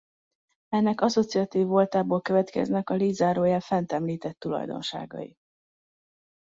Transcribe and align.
Ennek 0.69 1.01
asszociatív 1.01 1.65
voltából 1.67 2.21
következnek 2.21 2.89
a 2.89 2.93
Lie-zárójel 2.93 3.59
fent 3.59 3.91
említett 3.91 4.39
tulajdonságai. 4.39 5.35